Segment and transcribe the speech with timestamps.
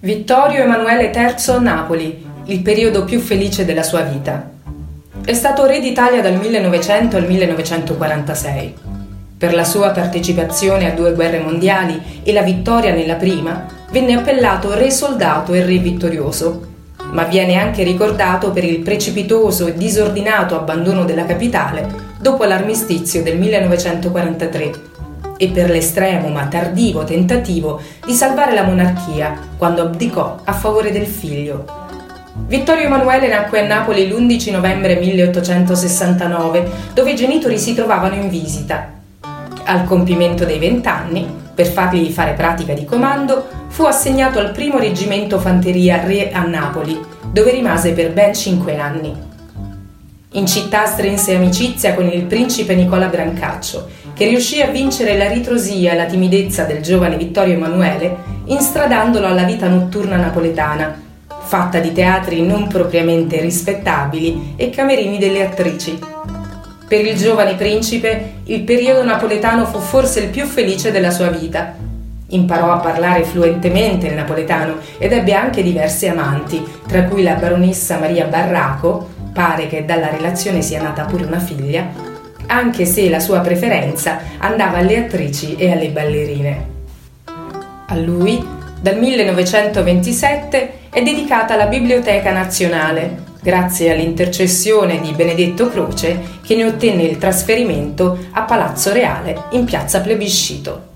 [0.00, 4.48] Vittorio Emanuele III Napoli, il periodo più felice della sua vita.
[5.24, 8.74] È stato re d'Italia dal 1900 al 1946.
[9.36, 14.72] Per la sua partecipazione a due guerre mondiali e la vittoria nella prima, venne appellato
[14.72, 16.66] re soldato e re vittorioso,
[17.10, 23.36] ma viene anche ricordato per il precipitoso e disordinato abbandono della capitale dopo l'armistizio del
[23.36, 24.97] 1943
[25.38, 31.06] e per l'estremo ma tardivo tentativo di salvare la monarchia quando abdicò a favore del
[31.06, 31.86] figlio.
[32.46, 38.92] Vittorio Emanuele nacque a Napoli l'11 novembre 1869, dove i genitori si trovavano in visita.
[39.64, 45.38] Al compimento dei vent'anni, per fargli fare pratica di comando, fu assegnato al primo reggimento
[45.38, 46.98] fanteria Re a Napoli,
[47.30, 49.14] dove rimase per ben cinque anni.
[50.32, 55.92] In città strinse amicizia con il principe Nicola Brancaccio, che riuscì a vincere la ritrosia
[55.92, 58.14] e la timidezza del giovane Vittorio Emanuele,
[58.44, 61.00] instradandolo alla vita notturna napoletana,
[61.40, 65.98] fatta di teatri non propriamente rispettabili e camerini delle attrici.
[66.86, 71.74] Per il giovane principe il periodo napoletano fu forse il più felice della sua vita.
[72.30, 77.98] Imparò a parlare fluentemente il napoletano ed ebbe anche diverse amanti, tra cui la baronessa
[77.98, 81.86] Maria Barraco, pare che dalla relazione sia nata pure una figlia,
[82.46, 86.66] anche se la sua preferenza andava alle attrici e alle ballerine.
[87.86, 88.44] A lui,
[88.80, 97.04] dal 1927, è dedicata la Biblioteca Nazionale, grazie all'intercessione di Benedetto Croce che ne ottenne
[97.04, 100.87] il trasferimento a Palazzo Reale in piazza Plebiscito.